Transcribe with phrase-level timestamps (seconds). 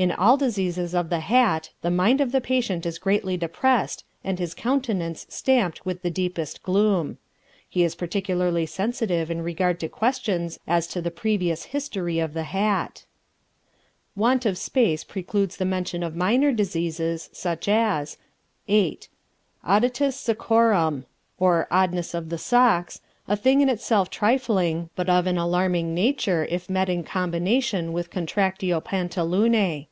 [0.00, 4.38] In all diseases of the hat the mind of the patient is greatly depressed and
[4.38, 7.18] his countenance stamped with the deepest gloom.
[7.68, 12.44] He is particularly sensitive in regard to questions as to the previous history of the
[12.44, 13.04] hat.
[14.16, 18.16] Want of space precludes the mention of minor diseases, such as
[18.66, 19.00] VIII.
[19.68, 21.04] Odditus Soccorum,
[21.38, 26.46] or oddness of the socks, a thing in itself trifling, but of an alarming nature
[26.48, 29.88] if met in combination with Contractio Pantalunae.